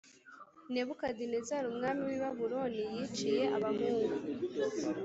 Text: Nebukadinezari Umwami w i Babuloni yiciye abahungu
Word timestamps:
Nebukadinezari 0.71 1.65
Umwami 1.73 2.01
w 2.07 2.11
i 2.15 2.19
Babuloni 2.21 2.81
yiciye 2.93 3.43
abahungu 3.57 4.13